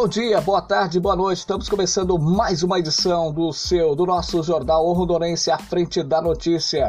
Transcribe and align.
Bom 0.00 0.08
dia, 0.08 0.40
boa 0.40 0.62
tarde, 0.62 0.98
boa 0.98 1.14
noite. 1.14 1.40
Estamos 1.40 1.68
começando 1.68 2.18
mais 2.18 2.62
uma 2.62 2.78
edição 2.78 3.30
do 3.30 3.52
seu, 3.52 3.94
do 3.94 4.06
nosso 4.06 4.42
jornal 4.42 4.86
O 4.86 4.94
Rondonense 4.94 5.50
à 5.50 5.58
frente 5.58 6.02
da 6.02 6.22
notícia. 6.22 6.88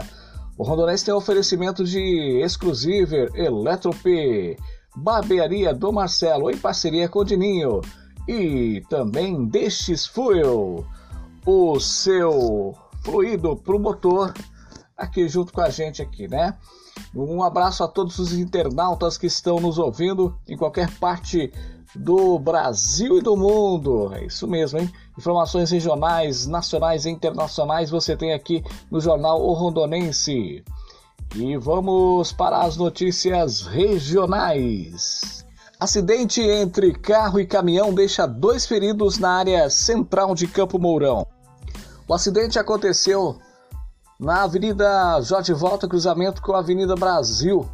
O 0.57 0.63
Rondonense 0.63 1.03
tem 1.03 1.13
um 1.13 1.17
oferecimento 1.17 1.83
de 1.83 2.41
Exclusiver, 2.41 3.29
Eletrop, 3.35 4.01
Barbearia 4.95 5.73
do 5.73 5.91
Marcelo 5.91 6.49
em 6.49 6.55
parceria 6.55 7.09
com 7.09 7.19
o 7.19 7.25
Dininho 7.25 7.81
e 8.25 8.81
também 8.89 9.45
Destes 9.45 10.05
Fuel, 10.05 10.85
o 11.45 11.79
seu 11.81 12.73
fluido 13.03 13.57
para 13.57 13.75
o 13.75 13.79
motor 13.79 14.33
aqui 14.95 15.27
junto 15.27 15.51
com 15.51 15.59
a 15.59 15.69
gente 15.69 16.01
aqui, 16.01 16.29
né? 16.29 16.57
Um 17.13 17.43
abraço 17.43 17.83
a 17.83 17.89
todos 17.89 18.19
os 18.19 18.31
internautas 18.31 19.17
que 19.17 19.27
estão 19.27 19.59
nos 19.59 19.77
ouvindo 19.77 20.33
em 20.47 20.55
qualquer 20.55 20.89
parte 20.97 21.51
do 21.95 22.39
Brasil 22.39 23.17
e 23.17 23.21
do 23.21 23.35
mundo. 23.35 24.13
É 24.13 24.25
isso 24.25 24.47
mesmo, 24.47 24.79
hein? 24.79 24.91
Informações 25.17 25.71
regionais, 25.71 26.47
nacionais 26.47 27.05
e 27.05 27.09
internacionais 27.09 27.89
você 27.89 28.15
tem 28.15 28.33
aqui 28.33 28.63
no 28.89 28.99
jornal 28.99 29.41
O 29.41 29.53
Rondonense. 29.53 30.63
E 31.35 31.57
vamos 31.57 32.31
para 32.33 32.61
as 32.61 32.77
notícias 32.77 33.61
regionais. 33.61 35.45
Acidente 35.79 36.41
entre 36.41 36.93
carro 36.93 37.39
e 37.39 37.45
caminhão 37.47 37.93
deixa 37.93 38.27
dois 38.27 38.65
feridos 38.65 39.17
na 39.17 39.31
área 39.31 39.69
central 39.69 40.35
de 40.35 40.47
Campo 40.47 40.77
Mourão. 40.77 41.25
O 42.07 42.13
acidente 42.13 42.59
aconteceu 42.59 43.39
na 44.19 44.43
Avenida 44.43 45.19
Jorge 45.21 45.53
Volta, 45.53 45.87
cruzamento 45.87 46.41
com 46.41 46.53
a 46.53 46.59
Avenida 46.59 46.95
Brasil, 46.95 47.67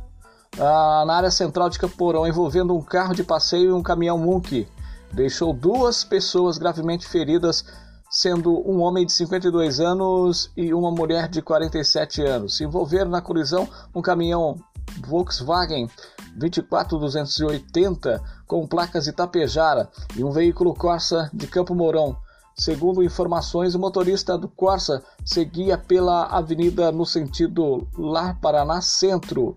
ah, 0.59 1.03
na 1.05 1.15
área 1.15 1.31
central 1.31 1.69
de 1.69 1.79
Camporão, 1.79 2.27
envolvendo 2.27 2.75
um 2.75 2.81
carro 2.81 3.13
de 3.13 3.23
passeio 3.23 3.69
e 3.69 3.73
um 3.73 3.83
caminhão 3.83 4.17
Munk. 4.17 4.67
Deixou 5.11 5.53
duas 5.53 6.03
pessoas 6.03 6.57
gravemente 6.57 7.07
feridas, 7.07 7.65
sendo 8.09 8.67
um 8.69 8.81
homem 8.81 9.05
de 9.05 9.11
52 9.13 9.79
anos 9.79 10.51
e 10.55 10.73
uma 10.73 10.91
mulher 10.91 11.27
de 11.27 11.41
47 11.41 12.21
anos. 12.23 12.57
Se 12.57 12.63
envolveram 12.63 13.09
na 13.09 13.21
colisão 13.21 13.67
um 13.93 14.01
caminhão 14.01 14.57
Volkswagen 15.05 15.89
24280 16.35 18.21
com 18.45 18.67
placas 18.67 19.07
Itapejara 19.07 19.89
e 20.15 20.23
um 20.23 20.31
veículo 20.31 20.73
Corsa 20.73 21.29
de 21.33 21.47
Campo 21.47 21.75
Mourão. 21.75 22.15
Segundo 22.55 23.03
informações, 23.03 23.75
o 23.75 23.79
motorista 23.79 24.37
do 24.37 24.47
Corsa 24.47 25.03
seguia 25.23 25.77
pela 25.77 26.25
avenida 26.25 26.91
no 26.91 27.05
sentido 27.05 27.87
Lar 27.95 28.39
Paraná 28.39 28.81
Centro 28.81 29.55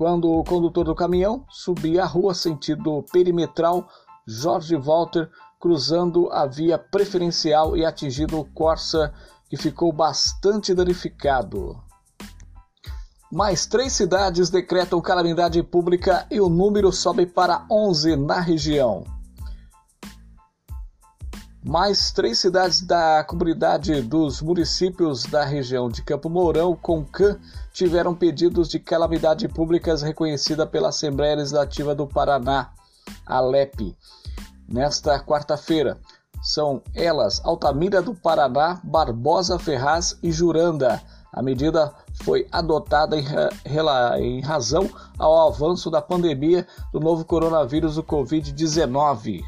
quando 0.00 0.32
o 0.32 0.42
condutor 0.42 0.86
do 0.86 0.94
caminhão 0.94 1.44
subia 1.50 2.04
a 2.04 2.06
rua 2.06 2.32
sentido 2.32 3.04
perimetral 3.12 3.86
Jorge 4.26 4.74
Walter, 4.74 5.28
cruzando 5.60 6.32
a 6.32 6.46
via 6.46 6.78
preferencial 6.78 7.76
e 7.76 7.84
atingindo 7.84 8.40
o 8.40 8.46
Corsa, 8.46 9.12
que 9.50 9.58
ficou 9.58 9.92
bastante 9.92 10.74
danificado. 10.74 11.78
Mais 13.30 13.66
três 13.66 13.92
cidades 13.92 14.48
decretam 14.48 15.02
calamidade 15.02 15.62
pública 15.62 16.26
e 16.30 16.40
o 16.40 16.48
número 16.48 16.90
sobe 16.90 17.26
para 17.26 17.66
11 17.70 18.16
na 18.16 18.40
região. 18.40 19.04
Mais 21.62 22.10
três 22.10 22.38
cidades 22.38 22.80
da 22.80 23.22
comunidade 23.22 24.00
dos 24.00 24.40
municípios 24.40 25.24
da 25.24 25.44
região 25.44 25.90
de 25.90 26.02
Campo 26.02 26.30
Mourão, 26.30 26.74
Concã, 26.74 27.38
tiveram 27.70 28.14
pedidos 28.14 28.66
de 28.66 28.78
calamidade 28.78 29.46
públicas 29.46 30.00
reconhecida 30.00 30.66
pela 30.66 30.88
Assembleia 30.88 31.36
Legislativa 31.36 31.94
do 31.94 32.06
Paraná, 32.06 32.70
ALEP, 33.26 33.94
nesta 34.66 35.20
quarta-feira. 35.20 35.98
São 36.42 36.82
elas 36.94 37.42
Altamira 37.44 38.00
do 38.00 38.14
Paraná, 38.14 38.80
Barbosa 38.82 39.58
Ferraz 39.58 40.18
e 40.22 40.32
Juranda. 40.32 40.98
A 41.30 41.42
medida 41.42 41.92
foi 42.22 42.48
adotada 42.50 43.18
em, 43.18 43.26
em 44.18 44.40
razão 44.40 44.88
ao 45.18 45.46
avanço 45.48 45.90
da 45.90 46.00
pandemia 46.00 46.66
do 46.90 46.98
novo 46.98 47.22
coronavírus, 47.22 47.98
o 47.98 48.02
Covid-19. 48.02 49.42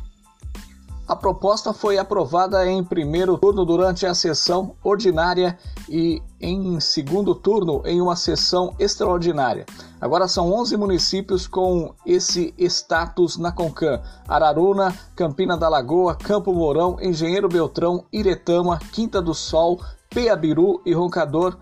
A 1.12 1.16
proposta 1.16 1.74
foi 1.74 1.98
aprovada 1.98 2.66
em 2.66 2.82
primeiro 2.82 3.36
turno 3.36 3.66
durante 3.66 4.06
a 4.06 4.14
sessão 4.14 4.74
ordinária 4.82 5.58
e 5.86 6.22
em 6.40 6.80
segundo 6.80 7.34
turno 7.34 7.82
em 7.84 8.00
uma 8.00 8.16
sessão 8.16 8.74
extraordinária. 8.78 9.66
Agora 10.00 10.26
são 10.26 10.50
11 10.50 10.74
municípios 10.78 11.46
com 11.46 11.94
esse 12.06 12.54
status 12.56 13.36
na 13.36 13.52
Concam: 13.52 14.00
Araruna, 14.26 14.90
Campina 15.14 15.54
da 15.54 15.68
Lagoa, 15.68 16.14
Campo 16.14 16.50
Mourão, 16.50 16.96
Engenheiro 16.98 17.46
Beltrão, 17.46 18.06
Iretama, 18.10 18.78
Quinta 18.78 19.20
do 19.20 19.34
Sol, 19.34 19.82
Peabiru 20.08 20.80
e 20.86 20.94
Roncador 20.94 21.58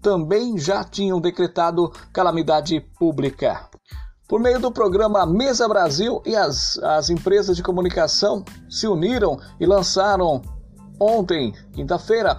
também 0.00 0.56
já 0.56 0.82
tinham 0.82 1.20
decretado 1.20 1.92
calamidade 2.10 2.80
pública. 2.98 3.68
Por 4.26 4.40
meio 4.40 4.58
do 4.58 4.72
programa 4.72 5.26
Mesa 5.26 5.68
Brasil 5.68 6.22
e 6.24 6.34
as, 6.34 6.78
as 6.78 7.10
empresas 7.10 7.54
de 7.54 7.62
comunicação 7.62 8.42
se 8.70 8.86
uniram 8.86 9.38
e 9.60 9.66
lançaram 9.66 10.40
ontem, 10.98 11.52
quinta-feira, 11.74 12.34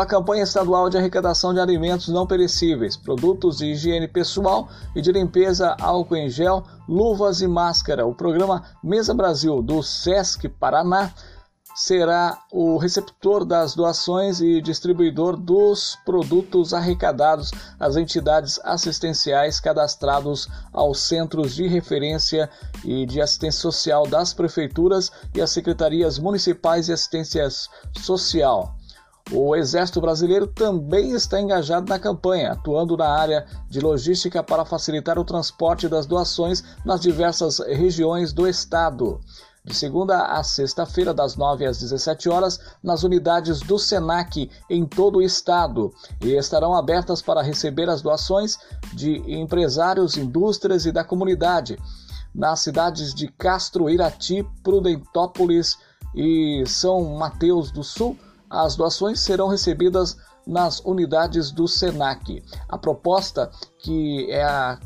a 0.00 0.06
campanha 0.06 0.42
estadual 0.42 0.88
de 0.88 0.96
arrecadação 0.96 1.52
de 1.52 1.60
alimentos 1.60 2.08
não 2.08 2.26
perecíveis, 2.26 2.96
produtos 2.96 3.58
de 3.58 3.66
higiene 3.66 4.08
pessoal 4.08 4.68
e 4.96 5.02
de 5.02 5.12
limpeza, 5.12 5.76
álcool 5.80 6.16
em 6.16 6.30
gel, 6.30 6.64
luvas 6.88 7.42
e 7.42 7.46
máscara. 7.46 8.06
O 8.06 8.14
programa 8.14 8.62
Mesa 8.82 9.12
Brasil 9.12 9.62
do 9.62 9.82
SESC 9.82 10.48
Paraná 10.48 11.12
será 11.74 12.38
o 12.52 12.76
receptor 12.76 13.44
das 13.44 13.74
doações 13.74 14.40
e 14.40 14.60
distribuidor 14.60 15.36
dos 15.36 15.96
produtos 16.04 16.74
arrecadados 16.74 17.50
às 17.78 17.96
entidades 17.96 18.60
assistenciais 18.64 19.58
cadastrados 19.58 20.48
aos 20.72 21.00
centros 21.00 21.54
de 21.54 21.66
referência 21.66 22.50
e 22.84 23.06
de 23.06 23.20
assistência 23.20 23.60
social 23.60 24.06
das 24.06 24.34
prefeituras 24.34 25.10
e 25.34 25.40
às 25.40 25.50
secretarias 25.50 26.18
municipais 26.18 26.86
de 26.86 26.92
assistência 26.92 27.48
social. 27.98 28.74
O 29.30 29.54
Exército 29.54 30.00
Brasileiro 30.00 30.48
também 30.48 31.12
está 31.12 31.40
engajado 31.40 31.88
na 31.88 31.98
campanha, 31.98 32.52
atuando 32.52 32.96
na 32.96 33.08
área 33.08 33.46
de 33.70 33.80
logística 33.80 34.42
para 34.42 34.64
facilitar 34.64 35.18
o 35.18 35.24
transporte 35.24 35.88
das 35.88 36.06
doações 36.06 36.62
nas 36.84 37.00
diversas 37.00 37.60
regiões 37.60 38.32
do 38.32 38.48
estado 38.48 39.20
de 39.64 39.74
segunda 39.74 40.26
a 40.26 40.42
sexta-feira, 40.42 41.14
das 41.14 41.36
9 41.36 41.64
às 41.64 41.78
17 41.78 42.28
horas, 42.28 42.58
nas 42.82 43.04
unidades 43.04 43.60
do 43.60 43.78
SENAC 43.78 44.50
em 44.68 44.84
todo 44.84 45.18
o 45.18 45.22
estado 45.22 45.92
e 46.20 46.32
estarão 46.36 46.74
abertas 46.74 47.22
para 47.22 47.42
receber 47.42 47.88
as 47.88 48.02
doações 48.02 48.58
de 48.92 49.18
empresários, 49.32 50.16
indústrias 50.16 50.84
e 50.84 50.90
da 50.90 51.04
comunidade 51.04 51.78
nas 52.34 52.60
cidades 52.60 53.14
de 53.14 53.28
Castro, 53.28 53.90
Irati, 53.90 54.42
Prudentópolis 54.62 55.78
e 56.14 56.64
São 56.66 57.16
Mateus 57.16 57.70
do 57.70 57.84
Sul. 57.84 58.18
As 58.48 58.74
doações 58.74 59.20
serão 59.20 59.48
recebidas 59.48 60.16
nas 60.46 60.80
unidades 60.80 61.50
do 61.50 61.68
SENAC. 61.68 62.42
A 62.68 62.78
proposta 62.78 63.50
que 63.78 64.30
é 64.30 64.44
a, 64.44 64.78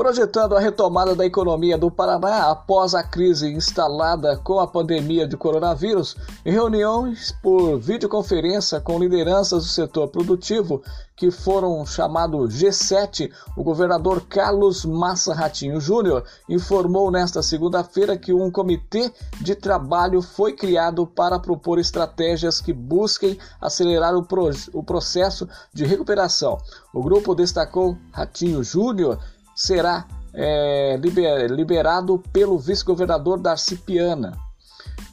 Projetando 0.00 0.56
a 0.56 0.58
retomada 0.58 1.14
da 1.14 1.26
economia 1.26 1.76
do 1.76 1.90
Paraná 1.90 2.50
após 2.50 2.94
a 2.94 3.02
crise 3.02 3.52
instalada 3.52 4.34
com 4.38 4.58
a 4.58 4.66
pandemia 4.66 5.28
de 5.28 5.36
coronavírus, 5.36 6.16
em 6.42 6.50
reuniões 6.50 7.36
por 7.42 7.78
videoconferência 7.78 8.80
com 8.80 8.98
lideranças 8.98 9.62
do 9.62 9.68
setor 9.68 10.08
produtivo, 10.08 10.82
que 11.14 11.30
foram 11.30 11.84
chamados 11.84 12.54
G7, 12.54 13.30
o 13.54 13.62
governador 13.62 14.22
Carlos 14.22 14.86
Massa 14.86 15.34
Ratinho 15.34 15.78
Júnior 15.78 16.24
informou 16.48 17.10
nesta 17.10 17.42
segunda-feira 17.42 18.16
que 18.16 18.32
um 18.32 18.50
comitê 18.50 19.12
de 19.42 19.54
trabalho 19.54 20.22
foi 20.22 20.54
criado 20.54 21.06
para 21.06 21.38
propor 21.38 21.78
estratégias 21.78 22.58
que 22.58 22.72
busquem 22.72 23.36
acelerar 23.60 24.16
o, 24.16 24.26
o 24.72 24.82
processo 24.82 25.46
de 25.74 25.84
recuperação. 25.84 26.56
O 26.90 27.02
grupo 27.02 27.34
destacou 27.34 27.98
Ratinho 28.10 28.64
Júnior 28.64 29.18
será 29.60 30.06
é, 30.32 30.96
liber, 30.98 31.50
liberado 31.50 32.18
pelo 32.32 32.58
vice-governador 32.58 33.38
Darcy 33.38 33.76
Piana. 33.76 34.32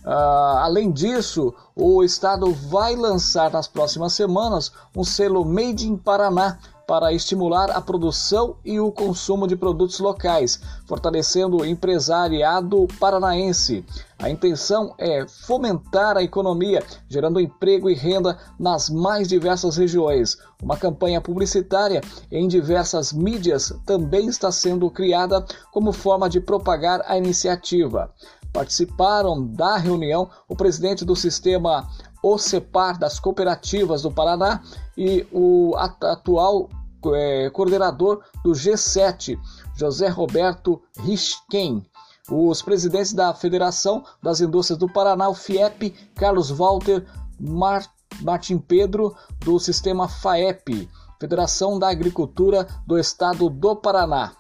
Uh, 0.06 0.58
além 0.60 0.90
disso, 0.90 1.54
o 1.76 2.02
estado 2.02 2.54
vai 2.54 2.96
lançar 2.96 3.52
nas 3.52 3.68
próximas 3.68 4.14
semanas 4.14 4.72
um 4.96 5.04
selo 5.04 5.44
Made 5.44 5.86
in 5.86 5.98
Paraná 5.98 6.60
para 6.88 7.12
estimular 7.12 7.70
a 7.70 7.82
produção 7.82 8.56
e 8.64 8.80
o 8.80 8.94
consumo 8.94 9.46
de 9.46 9.58
produtos 9.58 10.00
locais, 10.00 10.62
fortalecendo 10.88 11.58
o 11.58 11.66
empresariado 11.66 12.88
paranaense. 12.98 13.86
A 14.18 14.30
intenção 14.30 14.96
é 14.98 15.28
fomentar 15.28 16.16
a 16.16 16.24
economia, 16.24 16.82
gerando 17.10 17.42
emprego 17.42 17.90
e 17.90 17.94
renda 17.94 18.40
nas 18.58 18.90
mais 18.90 19.28
diversas 19.28 19.76
regiões. 19.76 20.38
Uma 20.64 20.78
campanha 20.78 21.20
publicitária 21.20 22.02
em 22.32 22.48
diversas 22.48 23.12
mídias 23.12 23.74
também 23.86 24.28
está 24.28 24.50
sendo 24.50 24.90
criada 24.90 25.46
como 25.74 25.92
forma 25.92 26.30
de 26.30 26.40
propagar 26.40 27.04
a 27.06 27.18
iniciativa. 27.18 28.12
Participaram 28.54 29.46
da 29.46 29.78
reunião 29.78 30.30
o 30.48 30.56
presidente 30.56 31.04
do 31.04 31.16
sistema 31.16 31.88
OCEPAR 32.22 32.98
das 32.98 33.20
cooperativas 33.20 34.02
do 34.02 34.12
Paraná 34.12 34.62
e 34.98 35.26
o 35.32 35.76
atual 35.78 36.70
é, 37.14 37.50
coordenador 37.52 38.22
do 38.44 38.52
G7, 38.52 39.40
José 39.76 40.08
Roberto 40.08 40.82
Risken. 41.00 41.86
Os 42.30 42.62
presidentes 42.62 43.14
da 43.14 43.34
Federação 43.34 44.04
das 44.22 44.42
Indústrias 44.42 44.78
do 44.78 44.92
Paraná, 44.92 45.30
o 45.30 45.34
FIEP, 45.34 45.92
Carlos 46.16 46.50
Walter 46.50 47.06
Mar 47.40 47.86
Martim 48.22 48.58
Pedro, 48.58 49.16
do 49.40 49.60
sistema 49.60 50.08
FAEP, 50.08 50.90
Federação 51.20 51.78
da 51.78 51.90
Agricultura 51.90 52.68
do 52.86 52.98
Estado 52.98 53.50
do 53.50 53.76
Paraná. 53.76 54.34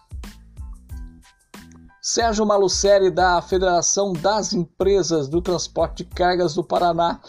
Sérgio 2.01 2.45
Malucelli, 2.45 3.11
da 3.11 3.41
Federação 3.41 4.13
das 4.13 4.53
Empresas 4.53 5.27
do 5.27 5.41
Transporte 5.41 6.03
de 6.03 6.09
Cargas 6.09 6.55
do 6.55 6.63
Paraná, 6.63 7.19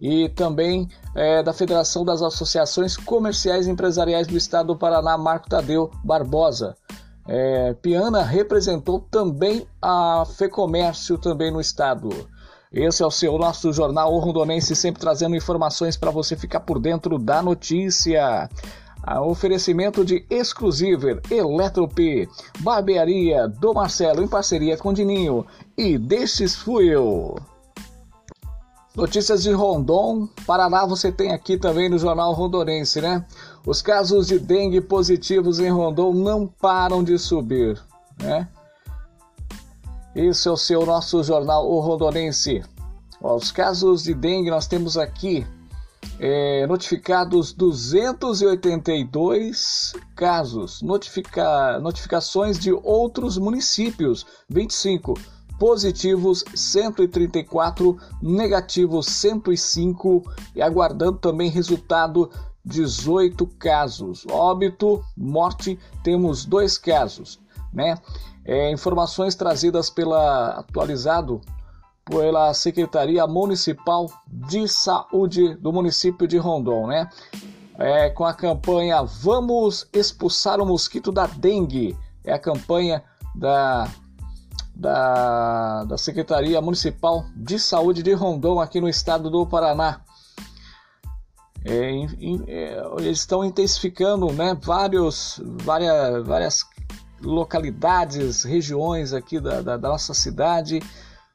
e 0.00 0.28
também 0.28 0.88
é, 1.14 1.42
da 1.42 1.52
Federação 1.52 2.04
das 2.04 2.22
Associações 2.22 2.96
Comerciais 2.96 3.66
e 3.66 3.70
Empresariais 3.70 4.26
do 4.26 4.36
Estado 4.36 4.68
do 4.68 4.76
Paraná, 4.76 5.18
Marco 5.18 5.48
Tadeu 5.48 5.90
Barbosa. 6.04 6.76
É, 7.26 7.74
Piana 7.74 8.22
representou 8.22 9.00
também 9.10 9.66
a 9.82 10.24
FEComércio 10.24 11.18
também 11.18 11.50
no 11.50 11.60
estado. 11.60 12.08
Esse 12.72 13.02
é 13.02 13.06
o 13.06 13.10
seu 13.10 13.36
nosso 13.38 13.72
jornal 13.72 14.16
Rondonense, 14.18 14.76
sempre 14.76 15.00
trazendo 15.00 15.36
informações 15.36 15.96
para 15.96 16.10
você 16.10 16.36
ficar 16.36 16.60
por 16.60 16.78
dentro 16.78 17.18
da 17.18 17.42
notícia. 17.42 18.48
A 19.02 19.22
oferecimento 19.22 20.04
de 20.04 20.26
Exclusiver, 20.28 21.20
Eletrop, 21.30 22.28
Barbearia 22.60 23.48
do 23.48 23.72
Marcelo 23.72 24.22
em 24.22 24.28
parceria 24.28 24.76
com 24.76 24.92
Dininho 24.92 25.46
e 25.76 25.96
Destes 25.96 26.54
Fuel. 26.56 27.36
Notícias 28.98 29.42
de 29.44 29.52
Rondon, 29.52 30.28
Paraná, 30.44 30.84
você 30.84 31.12
tem 31.12 31.30
aqui 31.30 31.56
também 31.56 31.88
no 31.88 31.96
Jornal 31.96 32.32
Rondonense, 32.32 33.00
né? 33.00 33.24
Os 33.64 33.80
casos 33.80 34.26
de 34.26 34.40
dengue 34.40 34.80
positivos 34.80 35.60
em 35.60 35.70
Rondon 35.70 36.12
não 36.12 36.48
param 36.48 37.04
de 37.04 37.16
subir, 37.16 37.80
né? 38.20 38.48
Esse 40.16 40.48
é 40.48 40.50
o 40.50 40.56
seu 40.56 40.84
nosso 40.84 41.22
jornal 41.22 41.70
O 41.70 41.78
Rondonense. 41.78 42.64
Os 43.22 43.52
casos 43.52 44.02
de 44.02 44.14
dengue 44.14 44.50
nós 44.50 44.66
temos 44.66 44.98
aqui 44.98 45.46
é, 46.18 46.66
notificados 46.66 47.52
282 47.52 49.92
casos, 50.16 50.82
notifica, 50.82 51.78
notificações 51.78 52.58
de 52.58 52.72
outros 52.72 53.38
municípios 53.38 54.26
25 54.50 55.14
positivos 55.58 56.44
134, 56.54 57.96
negativos 58.22 59.06
105 59.06 60.22
e 60.54 60.62
aguardando 60.62 61.18
também 61.18 61.50
resultado 61.50 62.30
18 62.64 63.46
casos. 63.58 64.26
Óbito, 64.30 65.02
morte, 65.16 65.78
temos 66.02 66.44
dois 66.44 66.78
casos, 66.78 67.40
né? 67.72 67.96
É, 68.44 68.70
informações 68.70 69.34
trazidas 69.34 69.90
pela 69.90 70.50
atualizado 70.50 71.40
pela 72.08 72.54
Secretaria 72.54 73.26
Municipal 73.26 74.10
de 74.26 74.66
Saúde 74.66 75.54
do 75.56 75.72
município 75.72 76.26
de 76.26 76.38
Rondon, 76.38 76.86
né? 76.86 77.08
É, 77.78 78.10
com 78.10 78.24
a 78.24 78.34
campanha 78.34 79.02
Vamos 79.02 79.86
expulsar 79.92 80.60
o 80.60 80.66
mosquito 80.66 81.12
da 81.12 81.26
dengue. 81.26 81.96
É 82.24 82.32
a 82.32 82.38
campanha 82.38 83.04
da 83.34 83.88
da, 84.78 85.82
da 85.84 85.98
Secretaria 85.98 86.60
Municipal 86.60 87.26
de 87.34 87.58
Saúde 87.58 88.00
de 88.00 88.12
Rondon, 88.12 88.60
aqui 88.60 88.80
no 88.80 88.88
estado 88.88 89.28
do 89.28 89.44
Paraná. 89.44 90.00
É, 91.64 92.06
é, 92.46 92.82
eles 92.98 93.18
estão 93.18 93.44
intensificando 93.44 94.32
né, 94.32 94.56
vários, 94.62 95.42
várias, 95.44 96.24
várias 96.24 96.64
localidades, 97.20 98.44
regiões 98.44 99.12
aqui 99.12 99.40
da, 99.40 99.60
da, 99.60 99.76
da 99.76 99.88
nossa 99.88 100.14
cidade, 100.14 100.80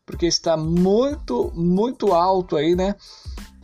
porque 0.06 0.26
está 0.26 0.56
muito, 0.56 1.52
muito 1.54 2.14
alto 2.14 2.56
aí, 2.56 2.76
né? 2.76 2.96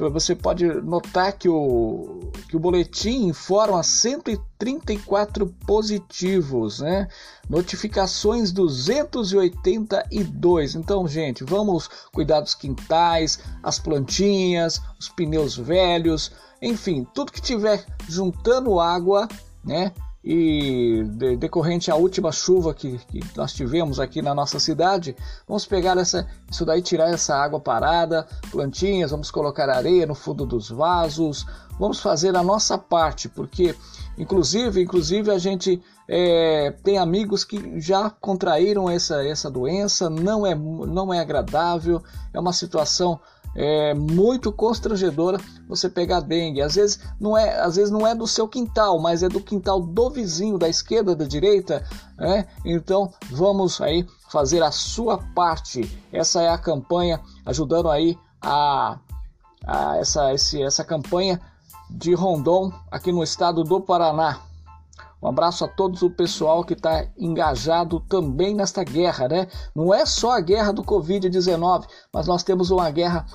Você 0.08 0.34
pode 0.34 0.66
notar 0.66 1.34
que 1.34 1.50
o, 1.50 2.32
que 2.48 2.56
o 2.56 2.60
boletim 2.60 3.26
informa 3.26 3.84
134 3.84 5.46
positivos, 5.68 6.80
né? 6.80 7.10
Notificações 7.50 8.54
282. 8.54 10.76
Então, 10.76 11.06
gente, 11.08 11.44
vamos 11.44 11.90
cuidar 12.14 12.40
dos 12.40 12.56
quintais, 12.56 13.40
as 13.62 13.78
plantinhas, 13.78 14.82
os 14.98 15.10
pneus 15.10 15.58
velhos, 15.58 16.32
enfim, 16.62 17.08
tudo 17.14 17.32
que 17.32 17.42
tiver 17.42 17.86
juntando 18.08 18.80
água, 18.80 19.28
né? 19.64 19.94
E 20.24 21.04
de, 21.06 21.38
decorrente 21.38 21.90
à 21.90 21.96
última 21.96 22.32
chuva 22.32 22.74
que, 22.74 22.98
que, 22.98 23.22
nós 23.36 23.54
tivemos 23.54 24.00
aqui 24.00 24.22
na 24.22 24.36
nossa 24.36 24.60
cidade, 24.60 25.16
vamos 25.48 25.66
pegar 25.66 25.98
essa, 25.98 26.28
isso 26.50 26.66
daí, 26.66 26.82
tirar 26.82 27.10
essa 27.10 27.36
água 27.36 27.60
parada, 27.60 28.28
plantinhas, 28.52 29.12
vamos 29.12 29.32
colocar 29.32 29.70
areia 29.70 30.06
no 30.06 30.16
fundo 30.16 30.46
dos 30.46 30.70
vasos, 30.70 31.46
vamos 31.80 32.02
fazer 32.02 32.36
a 32.36 32.44
nossa 32.44 32.78
parte, 32.78 33.30
porque 33.30 33.74
inclusive, 34.18 34.82
inclusive 34.82 35.32
a 35.32 35.38
gente 35.38 35.82
é, 36.06 36.74
tem 36.84 36.98
amigos 36.98 37.46
que 37.46 37.80
já 37.80 38.10
contraíram 38.10 38.90
essa, 38.90 39.26
essa 39.26 39.50
doença, 39.50 40.10
não 40.10 40.46
é, 40.46 40.54
não 40.54 41.14
é 41.14 41.20
agradável, 41.20 42.04
é 42.34 42.40
uma 42.40 42.52
situação 42.52 43.20
é 43.56 43.94
muito 43.94 44.52
constrangedora 44.52 45.40
você 45.68 45.90
pegar 45.90 46.22
dengue. 46.22 46.62
Às 46.62 46.76
vezes 46.76 47.00
não 47.20 47.38
é, 47.38 47.60
às 47.60 47.76
vezes 47.76 47.92
não 47.92 48.06
é 48.06 48.16
do 48.16 48.28
seu 48.28 48.48
quintal, 48.48 49.00
mas 49.00 49.24
é 49.24 49.30
do 49.30 49.42
quintal 49.42 49.82
do 49.82 50.10
vizinho, 50.10 50.58
da 50.58 50.70
esquerda, 50.70 51.16
da 51.16 51.26
direita, 51.26 51.84
né? 52.18 52.48
Então 52.66 53.12
vamos 53.32 53.82
aí 53.82 54.06
fazer 54.30 54.64
a 54.64 54.72
sua 54.72 55.18
parte. 55.36 55.90
Essa 56.12 56.42
é 56.42 56.50
a 56.50 56.58
campanha 56.58 57.20
ajudando 57.46 57.90
aí 57.90 58.18
a, 58.42 58.98
a 59.66 59.98
essa, 59.98 60.34
esse, 60.34 60.62
essa 60.62 60.84
campanha 60.84 61.40
de 61.90 62.14
Rondon 62.14 62.72
aqui 62.92 63.12
no 63.12 63.24
estado 63.24 63.64
do 63.64 63.82
Paraná. 63.82 64.49
Um 65.22 65.28
abraço 65.28 65.66
a 65.66 65.68
todos 65.68 66.02
o 66.02 66.10
pessoal 66.10 66.64
que 66.64 66.74
está 66.74 67.06
engajado 67.18 68.00
também 68.00 68.56
nesta 68.56 68.84
guerra, 68.84 69.28
né? 69.28 69.48
Não 69.76 69.94
é 69.94 70.06
só 70.06 70.32
a 70.32 70.40
guerra 70.40 70.72
do 70.72 70.84
Covid-19, 70.84 71.86
mas 72.14 72.26
nós 72.26 72.42
temos 72.42 72.72
uma 72.72 72.90
guerra 72.90 73.26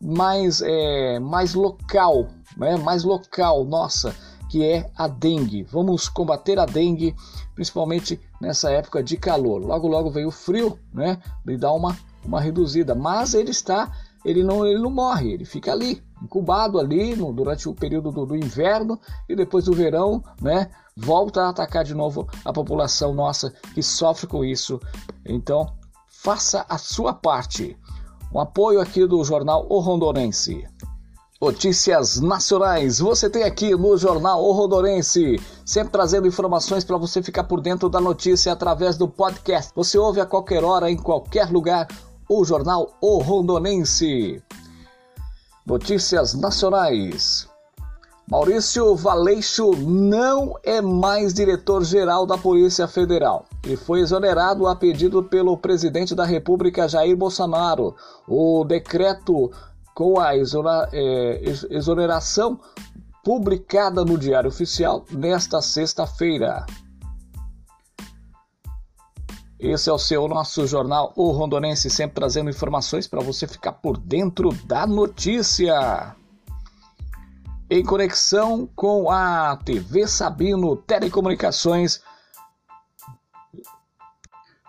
mais, 0.00 0.62
é, 0.62 1.18
mais 1.18 1.54
local, 1.54 2.28
né? 2.56 2.76
mais 2.76 3.02
local, 3.02 3.64
nossa, 3.64 4.14
que 4.48 4.64
é 4.64 4.88
a 4.96 5.08
dengue. 5.08 5.64
Vamos 5.64 6.08
combater 6.08 6.58
a 6.60 6.66
dengue, 6.66 7.14
principalmente 7.54 8.20
nessa 8.40 8.70
época 8.70 9.02
de 9.02 9.16
calor. 9.16 9.60
Logo, 9.60 9.88
logo 9.88 10.10
veio 10.10 10.28
o 10.28 10.32
frio, 10.32 10.78
né? 10.94 11.18
E 11.48 11.56
dá 11.56 11.72
uma, 11.72 11.96
uma 12.24 12.40
reduzida, 12.40 12.94
mas 12.94 13.34
ele 13.34 13.50
está, 13.50 13.90
ele 14.24 14.44
não, 14.44 14.64
ele 14.64 14.80
não 14.80 14.90
morre, 14.90 15.32
ele 15.32 15.44
fica 15.44 15.72
ali, 15.72 16.02
incubado 16.22 16.78
ali 16.78 17.14
no, 17.14 17.32
durante 17.32 17.68
o 17.68 17.74
período 17.74 18.10
do, 18.10 18.26
do 18.26 18.36
inverno 18.36 18.98
e 19.28 19.36
depois 19.36 19.64
do 19.64 19.72
verão, 19.72 20.22
né? 20.40 20.70
volta 20.96 21.42
a 21.42 21.48
atacar 21.50 21.84
de 21.84 21.94
novo 21.94 22.26
a 22.44 22.52
população 22.52 23.12
nossa 23.12 23.52
que 23.74 23.82
sofre 23.82 24.26
com 24.26 24.44
isso. 24.44 24.80
Então, 25.24 25.72
faça 26.08 26.64
a 26.68 26.78
sua 26.78 27.12
parte. 27.12 27.76
Um 28.32 28.40
apoio 28.40 28.80
aqui 28.80 29.06
do 29.06 29.22
jornal 29.22 29.66
O 29.68 29.78
Rondonense. 29.78 30.66
Notícias 31.38 32.18
nacionais, 32.18 32.98
você 32.98 33.28
tem 33.28 33.44
aqui 33.44 33.76
no 33.76 33.94
Jornal 33.98 34.42
O 34.42 34.52
Rondonense, 34.52 35.38
sempre 35.66 35.92
trazendo 35.92 36.26
informações 36.26 36.82
para 36.82 36.96
você 36.96 37.22
ficar 37.22 37.44
por 37.44 37.60
dentro 37.60 37.90
da 37.90 38.00
notícia 38.00 38.50
através 38.50 38.96
do 38.96 39.06
podcast. 39.06 39.70
Você 39.74 39.98
ouve 39.98 40.18
a 40.18 40.24
qualquer 40.24 40.64
hora, 40.64 40.90
em 40.90 40.96
qualquer 40.96 41.50
lugar, 41.50 41.86
o 42.26 42.42
Jornal 42.42 42.96
O 43.02 43.18
Rondonense. 43.18 44.42
Notícias 45.66 46.32
nacionais. 46.32 47.48
Maurício 48.30 48.94
Valeixo 48.94 49.72
não 49.76 50.54
é 50.62 50.80
mais 50.80 51.34
diretor-geral 51.34 52.24
da 52.24 52.38
Polícia 52.38 52.86
Federal 52.86 53.46
e 53.64 53.76
foi 53.76 54.00
exonerado 54.00 54.68
a 54.68 54.76
pedido 54.76 55.24
pelo 55.24 55.56
presidente 55.58 56.14
da 56.14 56.24
República 56.24 56.88
Jair 56.88 57.16
Bolsonaro. 57.16 57.96
O 58.28 58.64
decreto 58.64 59.50
com 59.92 60.20
a 60.20 60.36
é, 60.36 61.42
exoneração 61.70 62.60
publicada 63.24 64.04
no 64.04 64.16
Diário 64.16 64.48
Oficial 64.48 65.04
nesta 65.10 65.60
sexta-feira. 65.60 66.64
Esse 69.58 69.88
é 69.88 69.92
o 69.92 69.98
seu 69.98 70.28
nosso 70.28 70.66
jornal 70.66 71.14
O 71.16 71.30
Rondonense, 71.30 71.88
sempre 71.88 72.16
trazendo 72.16 72.50
informações 72.50 73.06
para 73.06 73.22
você 73.22 73.46
ficar 73.46 73.72
por 73.72 73.96
dentro 73.96 74.52
da 74.66 74.86
notícia 74.86 76.14
em 77.70 77.82
conexão 77.82 78.68
com 78.76 79.10
a 79.10 79.56
TV 79.64 80.06
Sabino 80.06 80.76
Telecomunicações. 80.76 82.00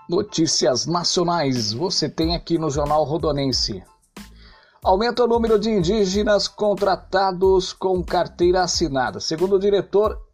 Notícias 0.10 0.86
nacionais 0.86 1.74
você 1.74 2.08
tem 2.08 2.34
aqui 2.34 2.58
no 2.58 2.70
Jornal 2.70 3.04
Rodonense. 3.04 3.84
Aumenta 4.82 5.26
o 5.26 5.28
número 5.28 5.60
de 5.60 5.70
indígenas 5.70 6.48
contratados 6.48 7.74
com 7.74 8.02
carteira 8.02 8.64
assinada. 8.64 9.20
Segundo 9.20 9.58
o 9.58 9.60
diretor 9.60 10.27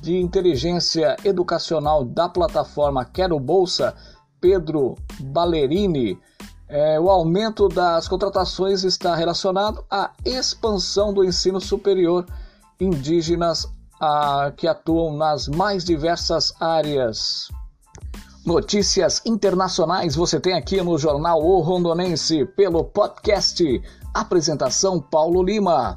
de 0.00 0.16
inteligência 0.16 1.16
educacional 1.24 2.04
da 2.04 2.28
plataforma 2.28 3.04
Quero 3.04 3.38
Bolsa, 3.38 3.94
Pedro 4.40 4.96
Ballerini, 5.20 6.18
é, 6.68 6.98
o 6.98 7.08
aumento 7.08 7.68
das 7.68 8.08
contratações 8.08 8.82
está 8.82 9.14
relacionado 9.14 9.84
à 9.90 10.10
expansão 10.24 11.12
do 11.12 11.24
ensino 11.24 11.60
superior 11.60 12.26
indígenas 12.80 13.68
a, 14.00 14.52
que 14.56 14.66
atuam 14.66 15.16
nas 15.16 15.48
mais 15.48 15.84
diversas 15.84 16.52
áreas. 16.60 17.48
Notícias 18.44 19.22
internacionais 19.24 20.14
você 20.14 20.38
tem 20.38 20.54
aqui 20.54 20.80
no 20.82 20.98
Jornal 20.98 21.40
O 21.40 21.60
Rondonense 21.60 22.44
pelo 22.44 22.84
podcast. 22.84 23.82
Apresentação 24.14 25.00
Paulo 25.00 25.42
Lima. 25.42 25.94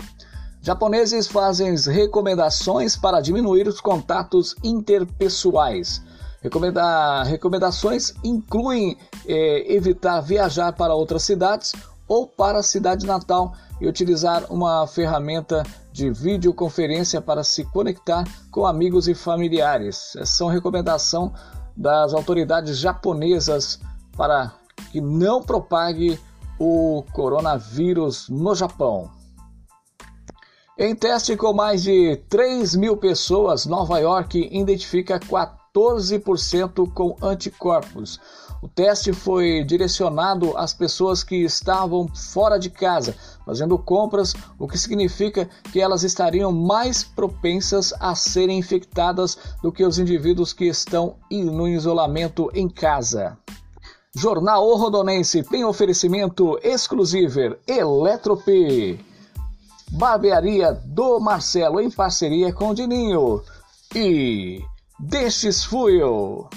Japoneses 0.62 1.26
fazem 1.28 1.74
recomendações 1.76 2.96
para 2.96 3.22
diminuir 3.22 3.68
os 3.68 3.80
contatos 3.80 4.56
interpessoais. 4.64 6.02
Recomenda, 6.42 7.24
recomendações 7.24 8.14
incluem 8.24 8.98
é, 9.26 9.74
evitar 9.74 10.22
viajar 10.22 10.74
para 10.74 10.94
outras 10.94 11.24
cidades 11.24 11.74
ou 12.08 12.28
para 12.28 12.60
a 12.60 12.64
cidade 12.64 13.06
natal 13.06 13.54
e 13.80 13.88
utilizar 13.88 14.46
uma 14.52 14.86
ferramenta 14.88 15.64
de 15.92 16.10
videoconferência 16.10 17.22
para 17.22 17.44
se 17.44 17.64
conectar 17.66 18.26
com 18.52 18.66
amigos 18.66 19.08
e 19.08 19.14
familiares. 19.14 20.16
Essas 20.16 20.30
são 20.30 20.48
recomendação 20.48 21.34
das 21.76 22.14
autoridades 22.14 22.78
japonesas 22.78 23.80
para 24.18 24.54
que 24.92 25.00
não 25.00 25.42
propague 25.42 26.20
o 26.58 27.04
coronavírus 27.14 28.28
no 28.28 28.54
Japão. 28.54 29.19
Em 30.82 30.96
teste 30.96 31.36
com 31.36 31.52
mais 31.52 31.84
de 31.84 32.16
3 32.30 32.74
mil 32.78 32.96
pessoas, 32.96 33.66
Nova 33.66 34.00
York 34.00 34.48
identifica 34.50 35.20
14% 35.20 36.90
com 36.94 37.18
anticorpos. 37.22 38.18
O 38.64 38.68
teste 38.70 39.12
foi 39.12 39.62
direcionado 39.66 40.56
às 40.56 40.74
pessoas 40.74 41.22
que 41.22 41.36
estavam 41.44 42.08
fora 42.08 42.58
de 42.58 42.70
casa, 42.70 43.14
fazendo 43.46 43.78
compras, 43.78 44.34
o 44.58 44.70
que 44.70 44.78
significa 44.78 45.50
que 45.70 45.82
elas 45.82 46.04
estariam 46.04 46.50
mais 46.50 47.04
propensas 47.04 47.94
a 48.00 48.16
serem 48.16 48.58
infectadas 48.58 49.38
do 49.62 49.74
que 49.74 49.84
os 49.84 50.00
indivíduos 50.00 50.54
que 50.54 50.64
estão 50.64 51.18
no 51.30 51.68
isolamento 51.68 52.50
em 52.54 52.70
casa. 52.70 53.38
Jornal 54.16 54.66
o 54.66 54.78
Rodonense 54.78 55.44
tem 55.44 55.66
oferecimento 55.66 56.58
exclusivo 56.64 57.58
Eletrop. 57.68 59.09
Barbearia 59.92 60.74
do 60.86 61.20
Marcelo 61.20 61.82
em 61.82 61.90
parceria 61.90 62.54
com 62.54 62.70
o 62.70 62.76
Dininho. 62.76 63.42
E 63.96 64.62
Destes 65.00 65.64
fui 65.64 66.02
eu. 66.02 66.50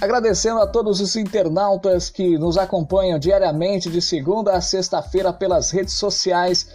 Agradecendo 0.00 0.60
a 0.60 0.66
todos 0.66 1.00
os 1.00 1.14
internautas 1.14 2.10
que 2.10 2.38
nos 2.38 2.56
acompanham 2.56 3.18
diariamente 3.18 3.90
de 3.90 4.00
segunda 4.00 4.54
a 4.54 4.60
sexta-feira 4.60 5.32
pelas 5.32 5.70
redes 5.70 5.94
sociais, 5.94 6.68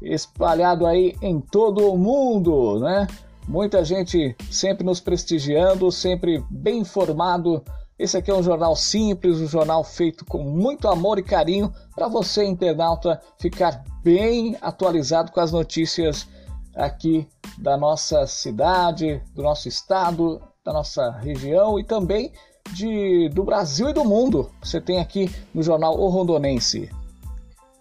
espalhado 0.00 0.86
aí 0.86 1.16
em 1.20 1.40
todo 1.40 1.92
o 1.92 1.98
mundo, 1.98 2.78
né? 2.78 3.06
Muita 3.46 3.84
gente 3.84 4.36
sempre 4.50 4.86
nos 4.86 5.00
prestigiando, 5.00 5.90
sempre 5.90 6.42
bem 6.48 6.78
informado. 6.78 7.62
Esse 8.02 8.16
aqui 8.16 8.32
é 8.32 8.34
um 8.34 8.42
jornal 8.42 8.74
simples, 8.74 9.38
um 9.38 9.46
jornal 9.46 9.84
feito 9.84 10.24
com 10.24 10.42
muito 10.42 10.88
amor 10.88 11.20
e 11.20 11.22
carinho 11.22 11.72
para 11.94 12.08
você, 12.08 12.44
internauta, 12.44 13.22
ficar 13.38 13.84
bem 14.02 14.56
atualizado 14.60 15.30
com 15.30 15.38
as 15.38 15.52
notícias 15.52 16.26
aqui 16.74 17.28
da 17.58 17.76
nossa 17.76 18.26
cidade, 18.26 19.22
do 19.36 19.40
nosso 19.44 19.68
estado, 19.68 20.42
da 20.64 20.72
nossa 20.72 21.12
região 21.12 21.78
e 21.78 21.84
também 21.84 22.32
de, 22.72 23.28
do 23.28 23.44
Brasil 23.44 23.90
e 23.90 23.92
do 23.92 24.04
mundo. 24.04 24.50
Você 24.60 24.80
tem 24.80 24.98
aqui 24.98 25.32
no 25.54 25.62
jornal 25.62 25.96
O 25.96 26.08
Rondonense. 26.08 26.90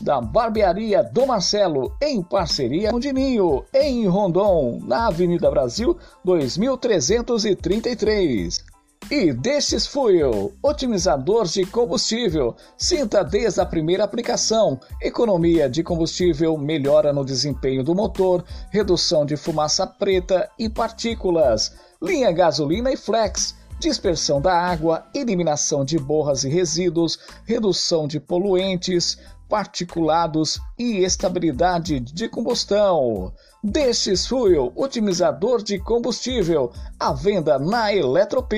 da 0.00 0.20
Barbearia 0.20 1.02
do 1.02 1.26
Marcelo, 1.26 1.96
em 2.00 2.22
parceria 2.22 2.90
com 2.90 3.00
Dininho, 3.00 3.64
em 3.72 4.06
Rondon, 4.06 4.80
na 4.84 5.08
Avenida 5.08 5.50
Brasil 5.50 5.98
2333. 6.24 8.64
E 9.10 9.34
Destes 9.34 9.86
Fuel, 9.86 10.52
otimizador 10.62 11.44
de 11.44 11.66
combustível. 11.66 12.56
Sinta 12.78 13.22
desde 13.22 13.60
a 13.60 13.66
primeira 13.66 14.02
aplicação. 14.02 14.80
Economia 15.00 15.68
de 15.68 15.82
combustível, 15.82 16.56
melhora 16.56 17.12
no 17.12 17.22
desempenho 17.22 17.84
do 17.84 17.94
motor, 17.94 18.42
redução 18.70 19.26
de 19.26 19.36
fumaça 19.36 19.86
preta 19.86 20.48
e 20.58 20.70
partículas. 20.70 21.76
Linha 22.02 22.32
gasolina 22.32 22.90
e 22.90 22.96
flex. 22.96 23.54
Dispersão 23.78 24.40
da 24.40 24.56
água, 24.56 25.06
eliminação 25.14 25.84
de 25.84 25.98
borras 25.98 26.44
e 26.44 26.48
resíduos, 26.48 27.18
redução 27.44 28.06
de 28.06 28.18
poluentes, 28.18 29.18
particulados 29.48 30.60
e 30.78 31.04
estabilidade 31.04 32.00
de 32.00 32.28
combustão. 32.28 33.32
Destes 33.62 34.26
Fuel, 34.26 34.72
otimizador 34.76 35.62
de 35.62 35.78
combustível, 35.78 36.72
à 36.98 37.12
venda 37.12 37.58
na 37.58 37.94
Eletrop. 37.94 38.52